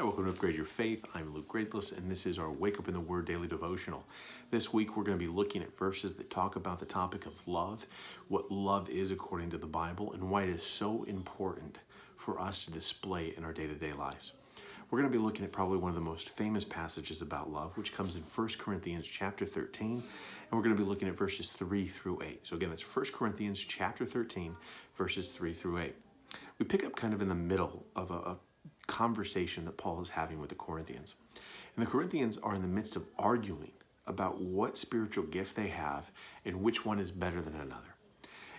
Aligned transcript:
Hi, 0.00 0.04
welcome 0.04 0.24
to 0.24 0.30
Upgrade 0.30 0.56
Your 0.56 0.64
Faith. 0.64 1.04
I'm 1.14 1.34
Luke 1.34 1.48
Gradeless, 1.48 1.94
and 1.94 2.10
this 2.10 2.24
is 2.24 2.38
our 2.38 2.50
Wake 2.50 2.78
Up 2.78 2.88
in 2.88 2.94
the 2.94 3.00
Word 3.00 3.26
Daily 3.26 3.46
Devotional. 3.46 4.02
This 4.50 4.72
week, 4.72 4.96
we're 4.96 5.04
going 5.04 5.18
to 5.18 5.22
be 5.22 5.30
looking 5.30 5.62
at 5.62 5.76
verses 5.76 6.14
that 6.14 6.30
talk 6.30 6.56
about 6.56 6.80
the 6.80 6.86
topic 6.86 7.26
of 7.26 7.46
love, 7.46 7.86
what 8.28 8.50
love 8.50 8.88
is 8.88 9.10
according 9.10 9.50
to 9.50 9.58
the 9.58 9.66
Bible, 9.66 10.14
and 10.14 10.30
why 10.30 10.44
it 10.44 10.48
is 10.48 10.62
so 10.62 11.02
important 11.02 11.80
for 12.16 12.40
us 12.40 12.64
to 12.64 12.70
display 12.70 13.34
in 13.36 13.44
our 13.44 13.52
day 13.52 13.66
to 13.66 13.74
day 13.74 13.92
lives. 13.92 14.32
We're 14.90 15.00
going 15.00 15.12
to 15.12 15.18
be 15.18 15.22
looking 15.22 15.44
at 15.44 15.52
probably 15.52 15.76
one 15.76 15.90
of 15.90 15.96
the 15.96 16.00
most 16.00 16.30
famous 16.30 16.64
passages 16.64 17.20
about 17.20 17.52
love, 17.52 17.76
which 17.76 17.92
comes 17.92 18.16
in 18.16 18.22
1 18.22 18.48
Corinthians 18.58 19.06
chapter 19.06 19.44
13, 19.44 19.90
and 19.90 20.02
we're 20.50 20.64
going 20.64 20.74
to 20.74 20.82
be 20.82 20.88
looking 20.88 21.08
at 21.08 21.18
verses 21.18 21.50
3 21.50 21.86
through 21.86 22.22
8. 22.22 22.46
So 22.46 22.56
again, 22.56 22.70
that's 22.70 22.96
1 22.96 23.04
Corinthians 23.12 23.58
chapter 23.58 24.06
13, 24.06 24.56
verses 24.96 25.28
3 25.28 25.52
through 25.52 25.76
8. 25.76 25.94
We 26.58 26.64
pick 26.64 26.86
up 26.86 26.96
kind 26.96 27.12
of 27.12 27.20
in 27.20 27.28
the 27.28 27.34
middle 27.34 27.84
of 27.94 28.10
a, 28.10 28.14
a 28.14 28.36
conversation 28.90 29.64
that 29.64 29.76
Paul 29.76 30.02
is 30.02 30.10
having 30.10 30.40
with 30.40 30.48
the 30.48 30.56
Corinthians. 30.56 31.14
And 31.76 31.86
the 31.86 31.90
Corinthians 31.90 32.36
are 32.38 32.54
in 32.54 32.62
the 32.62 32.68
midst 32.68 32.96
of 32.96 33.06
arguing 33.18 33.72
about 34.06 34.40
what 34.40 34.76
spiritual 34.76 35.24
gift 35.24 35.54
they 35.54 35.68
have 35.68 36.10
and 36.44 36.62
which 36.62 36.84
one 36.84 36.98
is 36.98 37.10
better 37.10 37.40
than 37.40 37.54
another. 37.54 37.94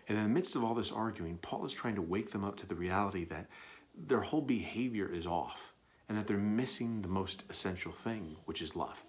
And 0.07 0.17
in 0.17 0.23
the 0.23 0.29
midst 0.29 0.55
of 0.55 0.63
all 0.63 0.73
this 0.73 0.91
arguing, 0.91 1.37
Paul 1.37 1.65
is 1.65 1.73
trying 1.73 1.95
to 1.95 2.01
wake 2.01 2.31
them 2.31 2.43
up 2.43 2.55
to 2.57 2.65
the 2.65 2.75
reality 2.75 3.25
that 3.25 3.47
their 3.95 4.21
whole 4.21 4.41
behavior 4.41 5.09
is 5.11 5.27
off 5.27 5.73
and 6.07 6.17
that 6.17 6.27
they're 6.27 6.37
missing 6.37 7.01
the 7.01 7.07
most 7.07 7.43
essential 7.49 7.91
thing, 7.91 8.37
which 8.45 8.61
is 8.61 8.75
love. 8.75 9.03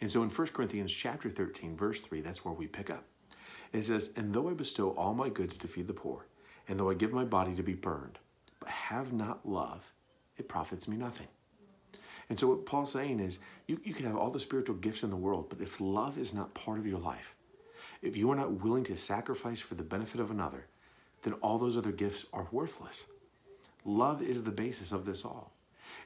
And 0.00 0.10
so 0.10 0.22
in 0.22 0.30
1 0.30 0.48
Corinthians 0.48 0.94
chapter 0.94 1.30
13, 1.30 1.76
verse 1.76 2.00
3, 2.00 2.20
that's 2.20 2.44
where 2.44 2.54
we 2.54 2.66
pick 2.66 2.90
up. 2.90 3.04
It 3.72 3.84
says, 3.84 4.12
And 4.16 4.32
though 4.32 4.48
I 4.48 4.54
bestow 4.54 4.90
all 4.90 5.14
my 5.14 5.28
goods 5.28 5.56
to 5.58 5.68
feed 5.68 5.86
the 5.86 5.94
poor, 5.94 6.26
and 6.68 6.78
though 6.78 6.90
I 6.90 6.94
give 6.94 7.12
my 7.12 7.24
body 7.24 7.54
to 7.54 7.62
be 7.62 7.74
burned, 7.74 8.18
but 8.58 8.68
have 8.68 9.12
not 9.12 9.48
love, 9.48 9.92
it 10.40 10.48
profits 10.48 10.88
me 10.88 10.96
nothing. 10.96 11.28
And 12.28 12.38
so, 12.38 12.48
what 12.48 12.66
Paul's 12.66 12.92
saying 12.92 13.20
is, 13.20 13.40
you, 13.66 13.80
you 13.84 13.92
can 13.92 14.06
have 14.06 14.16
all 14.16 14.30
the 14.30 14.40
spiritual 14.40 14.76
gifts 14.76 15.02
in 15.02 15.10
the 15.10 15.16
world, 15.16 15.48
but 15.48 15.60
if 15.60 15.80
love 15.80 16.16
is 16.18 16.32
not 16.32 16.54
part 16.54 16.78
of 16.78 16.86
your 16.86 16.98
life, 16.98 17.34
if 18.02 18.16
you 18.16 18.30
are 18.30 18.36
not 18.36 18.62
willing 18.64 18.84
to 18.84 18.96
sacrifice 18.96 19.60
for 19.60 19.74
the 19.74 19.82
benefit 19.82 20.20
of 20.20 20.30
another, 20.30 20.66
then 21.22 21.34
all 21.34 21.58
those 21.58 21.76
other 21.76 21.92
gifts 21.92 22.24
are 22.32 22.48
worthless. 22.50 23.04
Love 23.84 24.22
is 24.22 24.44
the 24.44 24.50
basis 24.50 24.92
of 24.92 25.04
this 25.04 25.24
all. 25.24 25.52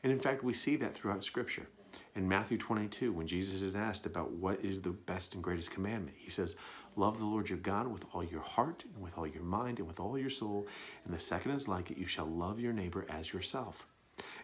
And 0.02 0.12
in 0.12 0.18
fact, 0.18 0.42
we 0.42 0.52
see 0.52 0.76
that 0.76 0.94
throughout 0.94 1.22
Scripture. 1.22 1.68
In 2.16 2.28
Matthew 2.28 2.58
22, 2.58 3.12
when 3.12 3.26
Jesus 3.26 3.62
is 3.62 3.76
asked 3.76 4.06
about 4.06 4.32
what 4.32 4.64
is 4.64 4.82
the 4.82 4.90
best 4.90 5.34
and 5.34 5.42
greatest 5.42 5.70
commandment, 5.70 6.16
he 6.18 6.30
says, 6.30 6.56
Love 6.96 7.18
the 7.18 7.24
Lord 7.24 7.48
your 7.48 7.58
God 7.58 7.88
with 7.88 8.04
all 8.12 8.22
your 8.22 8.40
heart, 8.40 8.84
and 8.94 9.02
with 9.02 9.18
all 9.18 9.26
your 9.26 9.42
mind, 9.42 9.78
and 9.78 9.88
with 9.88 9.98
all 9.98 10.16
your 10.16 10.30
soul. 10.30 10.66
And 11.04 11.12
the 11.12 11.18
second 11.18 11.52
is 11.52 11.68
like 11.68 11.90
it, 11.90 11.98
you 11.98 12.06
shall 12.06 12.26
love 12.26 12.60
your 12.60 12.72
neighbor 12.72 13.04
as 13.08 13.32
yourself. 13.32 13.86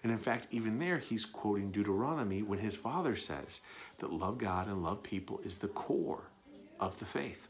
And 0.03 0.11
in 0.11 0.19
fact, 0.19 0.49
even 0.51 0.79
there, 0.79 0.99
he's 0.99 1.25
quoting 1.25 1.71
Deuteronomy 1.71 2.43
when 2.43 2.59
his 2.59 2.77
father 2.77 3.17
says 3.17 3.61
that 3.99 4.13
love 4.13 4.39
God 4.39 4.67
and 4.67 4.83
love 4.83 5.03
people 5.03 5.41
is 5.45 5.59
the 5.59 5.69
core 5.69 6.31
of 6.79 6.99
the 6.99 7.05
faith. 7.05 7.49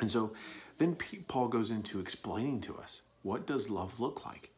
And 0.00 0.10
so 0.10 0.32
then 0.78 0.96
Paul 1.28 1.48
goes 1.48 1.70
into 1.70 2.00
explaining 2.00 2.62
to 2.62 2.78
us 2.78 3.02
what 3.22 3.46
does 3.46 3.68
love 3.68 4.00
look 4.00 4.24
like? 4.24 4.50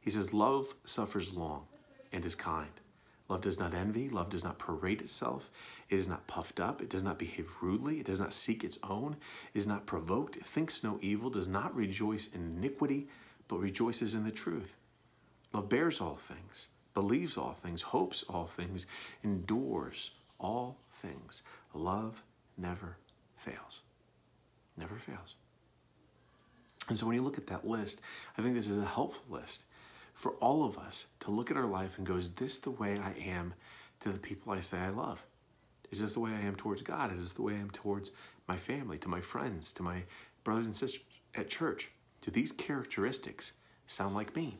He 0.00 0.10
says, 0.10 0.32
Love 0.32 0.74
suffers 0.84 1.34
long 1.34 1.66
and 2.12 2.24
is 2.24 2.34
kind. 2.34 2.70
Love 3.28 3.42
does 3.42 3.58
not 3.58 3.74
envy. 3.74 4.08
Love 4.08 4.30
does 4.30 4.44
not 4.44 4.58
parade 4.58 5.02
itself. 5.02 5.50
It 5.90 5.96
is 5.96 6.08
not 6.08 6.26
puffed 6.28 6.60
up. 6.60 6.80
It 6.80 6.88
does 6.88 7.02
not 7.02 7.18
behave 7.18 7.50
rudely. 7.60 7.98
It 7.98 8.06
does 8.06 8.20
not 8.20 8.32
seek 8.32 8.62
its 8.62 8.78
own. 8.88 9.16
It 9.52 9.58
is 9.58 9.66
not 9.66 9.84
provoked. 9.84 10.36
It 10.36 10.46
thinks 10.46 10.84
no 10.84 10.98
evil. 11.02 11.28
Does 11.28 11.48
not 11.48 11.74
rejoice 11.74 12.28
in 12.32 12.56
iniquity, 12.56 13.08
but 13.48 13.58
rejoices 13.58 14.14
in 14.14 14.24
the 14.24 14.30
truth. 14.30 14.76
Love 15.52 15.68
bears 15.68 16.00
all 16.00 16.16
things, 16.16 16.68
believes 16.94 17.36
all 17.36 17.52
things, 17.52 17.82
hopes 17.82 18.22
all 18.24 18.46
things, 18.46 18.86
endures 19.22 20.10
all 20.38 20.78
things. 20.90 21.42
Love 21.72 22.22
never 22.56 22.96
fails. 23.36 23.80
Never 24.76 24.96
fails. 24.96 25.34
And 26.88 26.98
so 26.98 27.06
when 27.06 27.16
you 27.16 27.22
look 27.22 27.38
at 27.38 27.46
that 27.48 27.66
list, 27.66 28.00
I 28.36 28.42
think 28.42 28.54
this 28.54 28.68
is 28.68 28.78
a 28.78 28.84
helpful 28.84 29.24
list 29.28 29.64
for 30.14 30.32
all 30.32 30.64
of 30.64 30.78
us 30.78 31.06
to 31.20 31.30
look 31.30 31.50
at 31.50 31.56
our 31.56 31.66
life 31.66 31.98
and 31.98 32.06
go, 32.06 32.16
is 32.16 32.32
this 32.32 32.58
the 32.58 32.70
way 32.70 32.98
I 32.98 33.12
am 33.20 33.54
to 34.00 34.10
the 34.10 34.18
people 34.18 34.52
I 34.52 34.60
say 34.60 34.78
I 34.78 34.88
love? 34.90 35.24
Is 35.90 36.00
this 36.00 36.14
the 36.14 36.20
way 36.20 36.30
I 36.30 36.40
am 36.40 36.56
towards 36.56 36.82
God? 36.82 37.12
Is 37.12 37.18
this 37.18 37.32
the 37.32 37.42
way 37.42 37.54
I 37.54 37.60
am 37.60 37.70
towards 37.70 38.10
my 38.48 38.56
family, 38.56 38.98
to 38.98 39.08
my 39.08 39.20
friends, 39.20 39.72
to 39.72 39.82
my 39.82 40.02
brothers 40.44 40.66
and 40.66 40.76
sisters 40.76 41.02
at 41.34 41.50
church? 41.50 41.90
Do 42.20 42.30
these 42.30 42.52
characteristics 42.52 43.52
sound 43.86 44.14
like 44.14 44.34
me? 44.34 44.58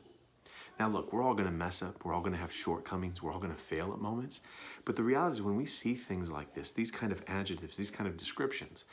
Now, 0.79 0.89
look, 0.89 1.11
we're 1.11 1.23
all 1.23 1.33
going 1.33 1.47
to 1.47 1.51
mess 1.51 1.81
up. 1.81 2.05
We're 2.05 2.13
all 2.13 2.21
going 2.21 2.33
to 2.33 2.39
have 2.39 2.51
shortcomings. 2.51 3.21
We're 3.21 3.33
all 3.33 3.39
going 3.39 3.53
to 3.53 3.59
fail 3.59 3.91
at 3.93 3.99
moments. 3.99 4.41
But 4.85 4.95
the 4.95 5.03
reality 5.03 5.37
is, 5.37 5.41
when 5.41 5.55
we 5.55 5.65
see 5.65 5.95
things 5.95 6.29
like 6.29 6.53
this, 6.53 6.71
these 6.71 6.91
kind 6.91 7.11
of 7.11 7.23
adjectives, 7.27 7.77
these 7.77 7.89
kind 7.89 8.07
of 8.07 8.15
descriptions, 8.15 8.85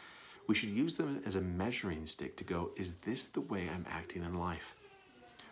we 0.46 0.54
should 0.54 0.70
use 0.70 0.96
them 0.96 1.22
as 1.26 1.36
a 1.36 1.40
measuring 1.40 2.06
stick 2.06 2.36
to 2.38 2.44
go, 2.44 2.70
is 2.76 2.94
this 2.98 3.24
the 3.26 3.40
way 3.40 3.68
I'm 3.72 3.86
acting 3.90 4.22
in 4.22 4.38
life? 4.38 4.76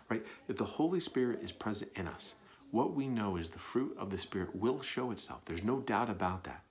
Right? 0.09 0.25
If 0.47 0.57
the 0.57 0.65
Holy 0.65 0.99
Spirit 0.99 1.41
is 1.43 1.51
present 1.51 1.91
in 1.95 2.07
us, 2.07 2.33
what 2.71 2.95
we 2.95 3.07
know 3.07 3.35
is 3.37 3.49
the 3.49 3.59
fruit 3.59 3.95
of 3.99 4.09
the 4.09 4.17
Spirit 4.17 4.55
will 4.55 4.81
show 4.81 5.11
itself. 5.11 5.45
There's 5.45 5.63
no 5.63 5.81
doubt 5.81 6.09
about 6.09 6.43
that. 6.45 6.63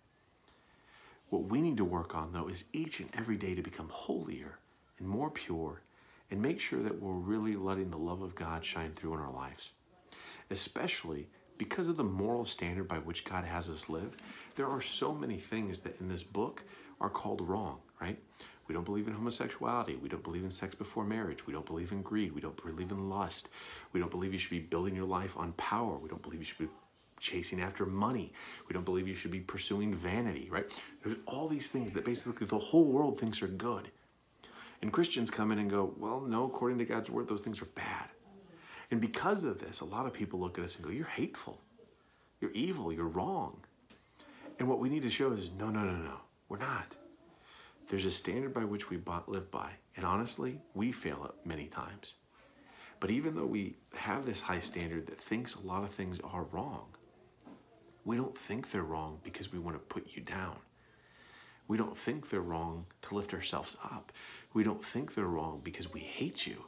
What 1.30 1.44
we 1.44 1.62
need 1.62 1.76
to 1.76 1.84
work 1.84 2.14
on, 2.14 2.32
though, 2.32 2.48
is 2.48 2.64
each 2.72 3.00
and 3.00 3.08
every 3.16 3.36
day 3.36 3.54
to 3.54 3.62
become 3.62 3.88
holier 3.88 4.58
and 4.98 5.08
more 5.08 5.30
pure 5.30 5.80
and 6.32 6.40
make 6.40 6.58
sure 6.58 6.82
that 6.82 7.00
we're 7.00 7.12
really 7.12 7.56
letting 7.56 7.90
the 7.90 7.98
love 7.98 8.22
of 8.22 8.34
God 8.34 8.64
shine 8.64 8.92
through 8.94 9.12
in 9.12 9.20
our 9.20 9.30
lives. 9.30 9.72
Especially 10.50 11.28
because 11.58 11.88
of 11.88 11.98
the 11.98 12.04
moral 12.04 12.46
standard 12.46 12.88
by 12.88 12.96
which 12.96 13.26
God 13.26 13.44
has 13.44 13.68
us 13.68 13.90
live, 13.90 14.16
there 14.56 14.66
are 14.66 14.80
so 14.80 15.14
many 15.14 15.36
things 15.36 15.82
that 15.82 16.00
in 16.00 16.08
this 16.08 16.22
book 16.22 16.62
are 17.02 17.10
called 17.10 17.46
wrong, 17.46 17.80
right? 18.00 18.18
We 18.66 18.74
don't 18.74 18.86
believe 18.86 19.08
in 19.08 19.12
homosexuality. 19.12 19.96
We 19.96 20.08
don't 20.08 20.24
believe 20.24 20.42
in 20.42 20.50
sex 20.50 20.74
before 20.74 21.04
marriage. 21.04 21.46
We 21.46 21.52
don't 21.52 21.66
believe 21.66 21.92
in 21.92 22.00
greed. 22.00 22.32
We 22.32 22.40
don't 22.40 22.56
believe 22.56 22.90
in 22.90 23.10
lust. 23.10 23.50
We 23.92 24.00
don't 24.00 24.10
believe 24.10 24.32
you 24.32 24.38
should 24.38 24.50
be 24.50 24.60
building 24.60 24.96
your 24.96 25.04
life 25.04 25.36
on 25.36 25.52
power. 25.52 25.98
We 25.98 26.08
don't 26.08 26.22
believe 26.22 26.40
you 26.40 26.46
should 26.46 26.58
be 26.58 26.68
chasing 27.20 27.60
after 27.60 27.84
money. 27.84 28.32
We 28.68 28.72
don't 28.72 28.86
believe 28.86 29.06
you 29.06 29.14
should 29.14 29.30
be 29.30 29.40
pursuing 29.40 29.94
vanity, 29.94 30.48
right? 30.50 30.64
There's 31.04 31.18
all 31.26 31.46
these 31.46 31.68
things 31.68 31.92
that 31.92 32.06
basically 32.06 32.46
the 32.46 32.58
whole 32.58 32.86
world 32.86 33.20
thinks 33.20 33.42
are 33.42 33.48
good. 33.48 33.90
And 34.82 34.92
Christians 34.92 35.30
come 35.30 35.52
in 35.52 35.58
and 35.58 35.70
go, 35.70 35.94
well, 35.96 36.20
no, 36.20 36.44
according 36.44 36.78
to 36.78 36.84
God's 36.84 37.08
word, 37.08 37.28
those 37.28 37.42
things 37.42 37.62
are 37.62 37.66
bad. 37.66 38.08
And 38.90 39.00
because 39.00 39.44
of 39.44 39.58
this, 39.58 39.80
a 39.80 39.84
lot 39.84 40.06
of 40.06 40.12
people 40.12 40.40
look 40.40 40.58
at 40.58 40.64
us 40.64 40.74
and 40.74 40.84
go, 40.84 40.90
you're 40.90 41.06
hateful, 41.06 41.60
you're 42.40 42.50
evil, 42.50 42.92
you're 42.92 43.06
wrong. 43.06 43.60
And 44.58 44.68
what 44.68 44.80
we 44.80 44.88
need 44.88 45.02
to 45.02 45.10
show 45.10 45.32
is, 45.32 45.50
no, 45.58 45.70
no, 45.70 45.80
no, 45.84 45.94
no, 45.94 46.16
we're 46.48 46.58
not. 46.58 46.94
There's 47.88 48.04
a 48.06 48.10
standard 48.10 48.52
by 48.52 48.64
which 48.64 48.90
we 48.90 48.98
live 49.26 49.50
by. 49.50 49.70
And 49.96 50.04
honestly, 50.04 50.60
we 50.74 50.92
fail 50.92 51.24
it 51.24 51.46
many 51.46 51.66
times. 51.66 52.14
But 53.00 53.10
even 53.10 53.34
though 53.34 53.46
we 53.46 53.76
have 53.94 54.26
this 54.26 54.40
high 54.40 54.60
standard 54.60 55.06
that 55.06 55.18
thinks 55.18 55.54
a 55.54 55.66
lot 55.66 55.84
of 55.84 55.90
things 55.90 56.20
are 56.24 56.44
wrong, 56.44 56.86
we 58.04 58.16
don't 58.16 58.36
think 58.36 58.70
they're 58.70 58.82
wrong 58.82 59.20
because 59.22 59.52
we 59.52 59.58
want 59.58 59.76
to 59.76 59.80
put 59.80 60.14
you 60.14 60.22
down. 60.22 60.56
We 61.72 61.78
don't 61.78 61.96
think 61.96 62.28
they're 62.28 62.42
wrong 62.42 62.84
to 63.00 63.14
lift 63.14 63.32
ourselves 63.32 63.78
up. 63.82 64.12
We 64.52 64.62
don't 64.62 64.84
think 64.84 65.14
they're 65.14 65.24
wrong 65.24 65.62
because 65.64 65.90
we 65.90 66.00
hate 66.00 66.46
you. 66.46 66.64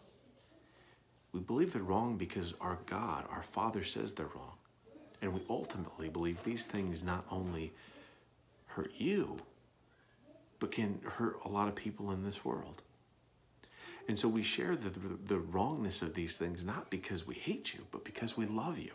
We 1.31 1.41
believe 1.41 1.75
they're 1.75 1.83
wrong 1.83 2.17
because 2.17 2.55
our 2.59 2.79
God, 2.87 3.27
our 3.31 3.43
Father, 3.43 3.85
says 3.85 4.15
they're 4.15 4.31
wrong. 4.35 4.57
And 5.21 5.35
we 5.35 5.43
ultimately 5.51 6.09
believe 6.09 6.43
these 6.43 6.65
things 6.65 7.05
not 7.05 7.27
only 7.31 7.75
hurt 8.69 8.93
you, 8.97 9.41
but 10.59 10.73
can 10.73 11.01
hurt 11.05 11.37
a 11.45 11.49
lot 11.49 11.69
of 11.69 11.75
people 11.75 12.11
in 12.11 12.25
this 12.25 12.43
world. 12.43 12.81
And 14.09 14.19
so 14.19 14.27
we 14.27 14.43
share 14.43 14.75
the, 14.75 14.89
the, 14.89 15.39
wrongness 15.39 16.01
of 16.01 16.15
these 16.15 16.39
things 16.39 16.65
not 16.65 16.89
because 16.89 17.27
we 17.27 17.35
hate 17.35 17.75
you, 17.75 17.85
but 17.91 18.05
because 18.05 18.39
we 18.39 18.47
love 18.47 18.79
you. 18.79 18.93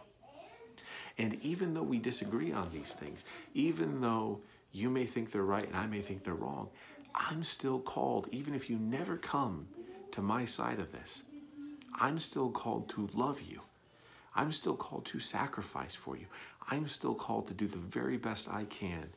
And 1.20 1.36
even 1.44 1.76
though 1.76 1.84
we 1.84 2.00
disagree 2.00 2.52
on 2.52 2.72
these 2.74 2.94
things, 2.94 3.24
even 3.54 4.02
though 4.02 4.42
you 4.72 4.90
may 4.90 5.06
think 5.06 5.32
they're 5.32 5.44
right 5.44 5.68
and 5.68 5.76
I 5.76 5.88
may 5.88 6.02
think 6.02 6.24
they're 6.24 6.34
wrong, 6.34 6.70
I'm 7.16 7.44
still 7.44 7.80
called, 7.80 8.28
even 8.32 8.54
if 8.54 8.70
you 8.70 8.78
never 8.78 9.18
come 9.18 9.68
to 10.12 10.22
my 10.22 10.46
side 10.46 10.80
of 10.80 10.92
this, 10.92 11.24
I'm 11.96 12.20
still 12.20 12.50
called 12.50 12.90
to 12.90 13.10
love 13.14 13.42
you. 13.42 13.62
I'm 14.36 14.52
still 14.52 14.76
called 14.76 15.06
to 15.08 15.20
sacrifice 15.20 15.96
for 15.96 16.16
you. 16.16 16.28
I'm 16.70 16.88
still 16.88 17.16
called 17.16 17.48
to 17.48 17.54
do 17.54 17.68
the 17.68 17.78
very 17.78 18.18
best 18.18 18.52
I 18.52 18.66
can 18.66 19.10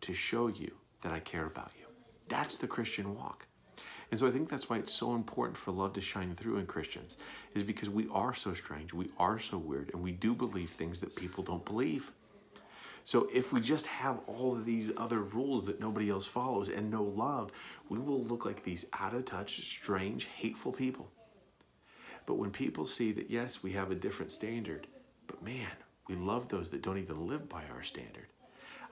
to 0.00 0.14
show 0.14 0.48
you 0.48 0.72
that 1.02 1.12
I 1.12 1.20
care 1.20 1.44
about 1.44 1.72
you. 1.78 1.84
That's 2.28 2.56
the 2.56 2.66
Christian 2.66 3.14
walk. 3.14 3.46
And 4.10 4.18
so 4.18 4.26
I 4.26 4.30
think 4.30 4.48
that's 4.48 4.70
why 4.70 4.78
it's 4.78 4.92
so 4.92 5.14
important 5.14 5.58
for 5.58 5.70
love 5.70 5.92
to 5.94 6.00
shine 6.00 6.34
through 6.34 6.56
in 6.56 6.66
Christians, 6.66 7.16
is 7.54 7.62
because 7.62 7.90
we 7.90 8.08
are 8.10 8.34
so 8.34 8.54
strange, 8.54 8.94
we 8.94 9.10
are 9.18 9.38
so 9.38 9.58
weird, 9.58 9.90
and 9.92 10.02
we 10.02 10.12
do 10.12 10.34
believe 10.34 10.70
things 10.70 11.00
that 11.00 11.14
people 11.14 11.44
don't 11.44 11.64
believe. 11.64 12.10
So 13.08 13.26
if 13.32 13.54
we 13.54 13.62
just 13.62 13.86
have 13.86 14.20
all 14.26 14.52
of 14.52 14.66
these 14.66 14.92
other 14.98 15.20
rules 15.20 15.64
that 15.64 15.80
nobody 15.80 16.10
else 16.10 16.26
follows 16.26 16.68
and 16.68 16.90
no 16.90 17.04
love, 17.04 17.50
we 17.88 17.98
will 17.98 18.22
look 18.22 18.44
like 18.44 18.64
these 18.64 18.84
out 18.92 19.14
of 19.14 19.24
touch, 19.24 19.60
strange, 19.60 20.26
hateful 20.26 20.72
people. 20.72 21.10
But 22.26 22.34
when 22.34 22.50
people 22.50 22.84
see 22.84 23.12
that, 23.12 23.30
yes, 23.30 23.62
we 23.62 23.72
have 23.72 23.90
a 23.90 23.94
different 23.94 24.30
standard, 24.30 24.88
but 25.26 25.42
man, 25.42 25.70
We 26.08 26.16
love 26.16 26.48
those 26.48 26.70
that 26.70 26.82
don't 26.82 26.98
even 26.98 27.28
live 27.28 27.48
by 27.48 27.64
our 27.72 27.82
standard. 27.82 28.26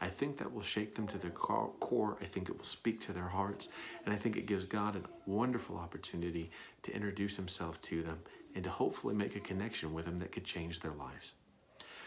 I 0.01 0.09
think 0.09 0.37
that 0.37 0.53
will 0.53 0.63
shake 0.63 0.95
them 0.95 1.07
to 1.09 1.19
their 1.19 1.31
core. 1.31 2.19
I 2.21 2.27
think 2.27 2.51
it 2.51 2.57
will 2.57 2.65
speak 2.65 3.01
to 3.03 3.13
their 3.15 3.29
hearts. 3.29 3.71
And 4.05 4.15
I 4.15 4.19
think 4.19 4.37
it 4.37 4.45
gives 4.45 4.67
God 4.67 4.97
a 4.97 5.31
wonderful 5.31 5.79
opportunity 5.79 6.51
to 6.83 6.95
introduce 6.95 7.37
himself 7.37 7.81
to 7.83 8.03
them 8.03 8.19
and 8.55 8.63
to 8.65 8.71
hopefully 8.71 9.15
make 9.15 9.35
a 9.35 9.41
connection 9.41 9.95
with 9.95 10.05
them 10.05 10.19
that 10.19 10.33
could 10.33 10.45
change 10.45 10.81
their 10.81 10.93
lives. 10.93 11.33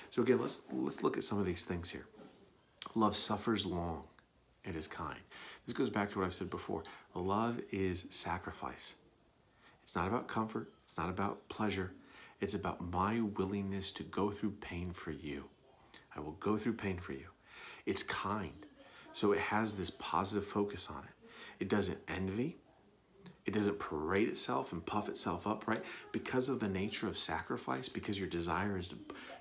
So 0.09 0.21
again, 0.21 0.39
let's 0.41 0.63
let's 0.71 1.03
look 1.03 1.17
at 1.17 1.23
some 1.23 1.39
of 1.39 1.45
these 1.45 1.63
things 1.63 1.89
here. 1.89 2.07
Love 2.95 3.15
suffers 3.15 3.65
long. 3.65 4.03
It 4.63 4.75
is 4.75 4.87
kind. 4.87 5.19
This 5.65 5.75
goes 5.75 5.89
back 5.89 6.11
to 6.11 6.19
what 6.19 6.25
I've 6.25 6.33
said 6.33 6.49
before. 6.49 6.83
Love 7.13 7.61
is 7.71 8.07
sacrifice. 8.09 8.95
It's 9.83 9.95
not 9.95 10.07
about 10.07 10.27
comfort, 10.27 10.71
it's 10.83 10.97
not 10.97 11.09
about 11.09 11.47
pleasure. 11.49 11.93
It's 12.41 12.53
about 12.53 12.81
my 12.81 13.19
willingness 13.19 13.91
to 13.91 14.03
go 14.03 14.31
through 14.31 14.51
pain 14.61 14.93
for 14.93 15.11
you. 15.11 15.49
I 16.15 16.21
will 16.21 16.37
go 16.39 16.57
through 16.57 16.73
pain 16.73 16.97
for 16.97 17.11
you. 17.11 17.27
It's 17.85 18.03
kind. 18.03 18.65
So 19.11 19.33
it 19.33 19.39
has 19.39 19.75
this 19.75 19.89
positive 19.89 20.45
focus 20.45 20.89
on 20.89 21.03
it. 21.03 21.29
It 21.59 21.67
doesn't 21.67 21.99
envy. 22.07 22.57
It 23.45 23.53
doesn't 23.53 23.79
parade 23.79 24.27
itself 24.27 24.71
and 24.71 24.85
puff 24.85 25.09
itself 25.09 25.47
up, 25.47 25.67
right? 25.67 25.83
Because 26.11 26.49
of 26.49 26.59
the 26.59 26.67
nature 26.67 27.07
of 27.07 27.17
sacrifice, 27.17 27.89
because 27.89 28.19
your 28.19 28.27
desire 28.27 28.77
is 28.77 28.89
to, 28.89 28.97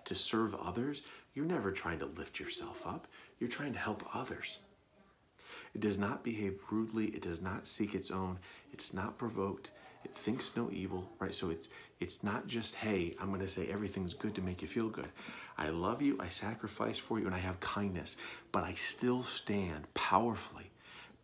to 0.06 0.14
serve 0.14 0.54
others, 0.54 1.02
you're 1.34 1.44
never 1.44 1.70
trying 1.72 1.98
to 1.98 2.06
lift 2.06 2.40
yourself 2.40 2.86
up. 2.86 3.06
You're 3.38 3.50
trying 3.50 3.72
to 3.74 3.78
help 3.78 4.04
others. 4.14 4.58
It 5.74 5.80
does 5.80 5.98
not 5.98 6.24
behave 6.24 6.58
rudely. 6.70 7.06
It 7.06 7.22
does 7.22 7.42
not 7.42 7.66
seek 7.66 7.94
its 7.94 8.10
own. 8.10 8.38
It's 8.72 8.94
not 8.94 9.18
provoked. 9.18 9.70
It 10.04 10.16
thinks 10.16 10.56
no 10.56 10.70
evil, 10.72 11.10
right? 11.18 11.34
So 11.34 11.50
it's 11.50 11.68
it's 12.00 12.22
not 12.22 12.46
just, 12.46 12.76
hey, 12.76 13.14
I'm 13.20 13.28
going 13.28 13.40
to 13.40 13.48
say 13.48 13.66
everything's 13.66 14.14
good 14.14 14.34
to 14.36 14.42
make 14.42 14.62
you 14.62 14.68
feel 14.68 14.88
good. 14.88 15.08
I 15.56 15.68
love 15.70 16.00
you, 16.00 16.16
I 16.20 16.28
sacrifice 16.28 16.96
for 16.96 17.18
you, 17.18 17.26
and 17.26 17.34
I 17.34 17.38
have 17.38 17.58
kindness, 17.58 18.16
but 18.52 18.62
I 18.62 18.74
still 18.74 19.24
stand 19.24 19.92
powerfully 19.94 20.70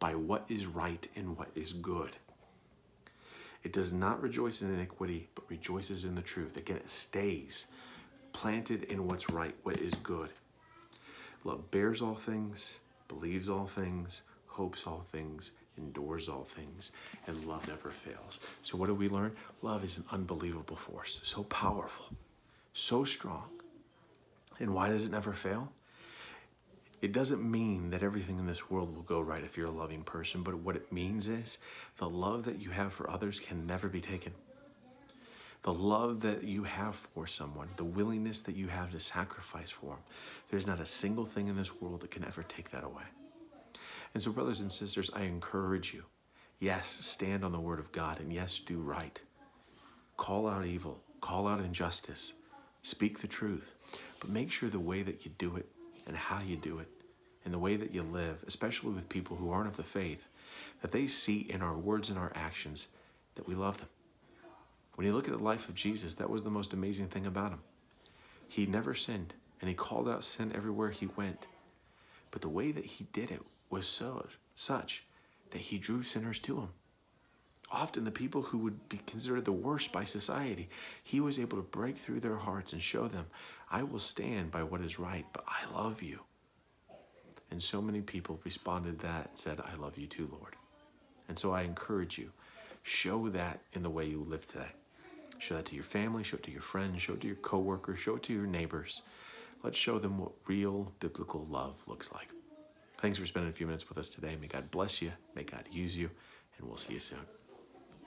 by 0.01 0.17
what 0.17 0.45
is 0.49 0.67
right 0.67 1.07
and 1.15 1.39
what 1.39 1.49
is 1.55 1.73
good. 1.73 2.17
It 3.65 3.73
does 3.73 3.93
not 3.93 4.23
rejoice 4.23 4.63
in 4.63 4.73
iniquity, 4.73 5.29
but 5.35 5.49
rejoices 5.49 6.05
in 6.05 6.15
the 6.15 6.23
truth. 6.23 6.57
Again, 6.57 6.77
it 6.77 6.91
stays 6.91 7.67
planted 8.33 8.85
in 8.85 9.07
what's 9.07 9.31
right, 9.31 9.55
what 9.63 9.79
is 9.79 9.95
good. 9.95 10.29
Love 11.45 11.71
bears 11.71 12.03
all 12.03 12.15
things, 12.15 12.79
believes 13.09 13.49
all 13.49 13.67
things, 13.67 14.23
hopes 14.47 14.87
all 14.87 15.05
things, 15.11 15.53
endures 15.79 16.29
all 16.29 16.45
things, 16.45 16.93
and 17.27 17.47
love 17.47 17.67
never 17.69 17.91
fails. 17.91 18.41
So, 18.63 18.77
what 18.77 18.87
do 18.87 18.95
we 18.95 19.09
learn? 19.09 19.35
Love 19.63 19.85
is 19.85 19.99
an 19.99 20.05
unbelievable 20.11 20.77
force, 20.77 21.21
so 21.23 21.45
powerful, 21.45 22.07
so 22.73 23.05
strong. 23.05 23.49
And 24.59 24.75
why 24.75 24.89
does 24.89 25.05
it 25.05 25.13
never 25.13 25.33
fail? 25.33 25.73
It 27.05 27.13
doesn't 27.13 27.45
mean 27.45 27.91
that 27.91 28.03
everything 28.03 28.39
in 28.39 28.47
this 28.47 28.71
world 28.71 28.97
will 28.97 29.03
go 29.03 29.21
right 29.21 29.45
if 29.45 29.59
you're 29.59 29.67
a 29.67 29.71
loving 29.71 30.05
person, 30.05 30.43
but 30.43 30.55
what 30.55 30.75
it 30.75 30.91
means 30.91 31.29
is 31.29 31.59
the 31.99 32.09
love 32.09 32.45
that 32.45 32.63
you 32.63 32.71
have 32.71 32.95
for 32.95 33.11
others 33.11 33.39
can 33.39 33.67
never 33.67 33.89
be 33.89 34.01
taken. 34.01 34.33
The 35.61 35.75
love 35.75 36.23
that 36.23 36.45
you 36.45 36.63
have 36.63 36.97
for 36.97 37.27
someone, 37.27 37.69
the 37.77 37.85
willingness 37.85 38.41
that 38.41 38.57
you 38.57 38.69
have 38.69 38.91
to 38.93 39.01
sacrifice 39.01 39.71
for 39.71 39.91
them, 39.91 39.99
there's 40.49 40.67
not 40.67 40.81
a 40.81 40.87
single 40.87 41.27
thing 41.27 41.49
in 41.49 41.59
this 41.59 41.79
world 41.79 42.01
that 42.01 42.11
can 42.11 42.25
ever 42.25 42.43
take 42.43 42.71
that 42.71 42.85
away. 42.85 43.05
And 44.15 44.23
so, 44.23 44.33
brothers 44.33 44.61
and 44.61 44.73
sisters, 44.73 45.11
I 45.13 45.25
encourage 45.25 45.93
you 45.93 46.05
yes, 46.59 46.89
stand 47.03 47.45
on 47.45 47.53
the 47.53 47.61
word 47.61 47.81
of 47.81 47.93
God, 47.93 48.19
and 48.19 48.33
yes, 48.33 48.59
do 48.61 48.79
right. 48.79 49.21
Call 50.17 50.49
out 50.49 50.65
evil, 50.65 51.03
call 51.21 51.49
out 51.49 51.61
injustice, 51.61 52.33
speak 52.81 53.19
the 53.19 53.29
truth, 53.29 53.75
but 54.21 54.31
make 54.31 54.51
sure 54.51 54.71
the 54.71 54.81
way 54.81 55.03
that 55.03 55.27
you 55.27 55.33
do 55.37 55.57
it 55.57 55.69
and 56.07 56.17
how 56.17 56.41
you 56.41 56.57
do 56.57 56.79
it 56.79 56.89
and 57.45 57.53
the 57.53 57.59
way 57.59 57.77
that 57.77 57.95
you 57.95 58.03
live, 58.03 58.43
especially 58.47 58.93
with 58.93 59.09
people 59.09 59.37
who 59.37 59.51
aren't 59.51 59.69
of 59.69 59.77
the 59.77 59.83
faith, 59.83 60.29
that 60.81 60.93
they 60.93 61.07
see 61.07 61.39
in 61.39 61.63
our 61.63 61.77
words 61.77 62.09
and 62.09 62.19
our 62.19 62.33
actions 62.35 62.87
that 63.35 63.47
we 63.47 63.55
love 63.55 63.79
them. 63.79 63.89
When 64.95 65.07
you 65.07 65.13
look 65.13 65.29
at 65.29 65.37
the 65.37 65.43
life 65.43 65.69
of 65.69 65.75
Jesus, 65.75 66.15
that 66.15 66.31
was 66.31 66.43
the 66.43 66.51
most 66.51 66.73
amazing 66.73 67.09
thing 67.09 67.27
about 67.27 67.51
him. 67.51 67.61
He 68.49 68.67
never 68.67 68.95
sinned, 68.95 69.35
and 69.61 69.69
he 69.69 69.75
called 69.75 70.09
out 70.09 70.25
sin 70.25 70.53
everywhere 70.55 70.91
he 70.91 71.09
went. 71.17 71.47
But 72.31 72.43
the 72.43 72.49
way 72.49 72.71
that 72.71 72.85
he 72.85 73.07
did 73.13 73.31
it 73.31 73.43
was 73.71 73.89
so 73.89 74.27
such 74.55 75.05
that 75.51 75.61
he 75.61 75.79
drew 75.79 76.03
sinners 76.03 76.39
to 76.41 76.61
him. 76.61 76.69
Often 77.73 78.05
the 78.05 78.11
people 78.13 78.43
who 78.43 78.59
would 78.59 78.89
be 78.89 79.01
considered 79.07 79.45
the 79.45 79.53
worst 79.53 79.91
by 79.91 80.05
society, 80.05 80.69
he 81.03 81.19
was 81.19 81.39
able 81.39 81.57
to 81.57 81.63
break 81.63 81.97
through 81.97 82.21
their 82.21 82.37
hearts 82.37 82.73
and 82.73 82.83
show 82.83 83.09
them, 83.09 83.27
I 83.71 83.83
will 83.83 83.99
stand 83.99 84.53
by 84.53 84.63
what 84.63 84.81
is 84.81 84.99
right, 84.99 85.27
but 85.33 85.45
I 85.49 85.73
love 85.75 86.03
you. 86.03 86.21
And 87.55 87.63
so 87.63 87.81
many 87.81 88.01
people 88.01 88.41
responded 88.43 88.99
that 88.99 89.29
and 89.29 89.39
said, 89.39 89.61
I 89.61 89.77
love 89.77 89.97
you 89.97 90.09
too, 90.09 90.29
Lord. 90.33 90.57
And 91.29 91.39
so 91.39 91.53
I 91.53 91.63
encourage 91.63 92.19
you, 92.19 92.33
show 92.83 93.29
that 93.29 93.61
in 93.73 93.85
the 93.85 93.91
way 93.91 94.07
you 94.07 94.27
live 94.29 94.45
today. 94.45 94.73
Show 95.39 95.55
that 95.55 95.67
to 95.67 95.77
your 95.77 95.85
family, 95.85 96.25
show 96.25 96.37
it 96.37 96.43
to 96.43 96.51
your 96.51 96.61
friends, 96.61 97.03
show 97.03 97.13
it 97.13 97.21
to 97.21 97.29
your 97.29 97.37
coworkers, 97.37 98.01
show 98.01 98.17
it 98.17 98.25
to 98.25 98.33
your 98.33 98.49
neighbors. 98.49 99.03
Let's 99.63 99.79
show 99.79 100.01
them 100.01 100.19
what 100.19 100.33
real 100.49 100.95
biblical 100.99 101.47
love 101.49 101.77
looks 101.87 102.13
like. 102.13 102.27
Thanks 102.99 103.21
for 103.21 103.27
spending 103.27 103.51
a 103.51 103.55
few 103.55 103.67
minutes 103.67 103.89
with 103.89 103.99
us 103.99 104.09
today. 104.09 104.37
May 104.41 104.49
God 104.49 104.73
bless 104.73 105.01
you, 105.01 105.13
may 105.37 105.45
God 105.45 105.69
use 105.71 105.97
you, 105.97 106.11
and 106.59 106.67
we'll 106.67 106.77
see 106.77 106.95
you 106.95 107.01
soon. 107.01 107.21